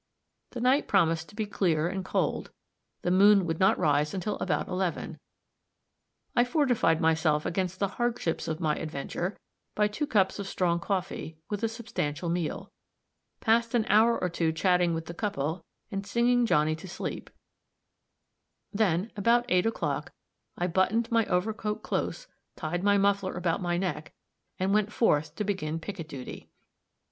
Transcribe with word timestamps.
The 0.53 0.59
night 0.61 0.87
promised 0.87 1.29
to 1.29 1.35
be 1.35 1.45
clear 1.45 1.87
and 1.87 2.03
cold; 2.03 2.49
the 3.03 3.11
moon 3.11 3.45
would 3.45 3.59
not 3.59 3.77
rise 3.77 4.15
until 4.15 4.35
about 4.37 4.67
eleven; 4.67 5.19
I 6.35 6.43
fortified 6.43 6.99
myself 6.99 7.45
against 7.45 7.77
the 7.77 7.87
hardships 7.87 8.47
of 8.47 8.59
my 8.59 8.75
adventure 8.77 9.37
by 9.75 9.87
two 9.87 10.07
cups 10.07 10.39
of 10.39 10.47
strong 10.47 10.79
coffee, 10.79 11.37
with 11.51 11.61
a 11.61 11.67
substantial 11.67 12.29
meal; 12.29 12.71
passed 13.41 13.75
an 13.75 13.85
hour 13.89 14.17
or 14.19 14.27
two 14.27 14.51
chatting 14.51 14.95
with 14.95 15.05
the 15.05 15.13
couple 15.13 15.63
and 15.91 16.03
singing 16.03 16.47
Johnny 16.47 16.75
to 16.77 16.87
sleep; 16.87 17.29
then, 18.73 19.11
about 19.15 19.45
eight 19.49 19.67
o'clock, 19.67 20.11
I 20.57 20.65
buttoned 20.65 21.11
my 21.11 21.27
overcoat 21.27 21.83
close, 21.83 22.25
tied 22.55 22.83
my 22.83 22.97
muffler 22.97 23.35
about 23.35 23.61
my 23.61 23.77
neck, 23.77 24.15
and 24.59 24.73
went 24.73 24.91
forth 24.91 25.35
to 25.35 25.43
begin 25.43 25.77
picket 25.79 26.07
duty. 26.09 26.49